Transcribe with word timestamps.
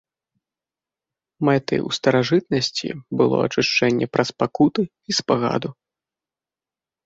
Мэтай 1.49 1.79
у 1.89 1.91
старажытнасці 1.97 2.89
было 3.21 3.37
ачышчэнне 3.51 4.05
праз 4.17 4.29
пакуты 4.43 4.81
і 4.89 5.11
спагаду. 5.23 5.69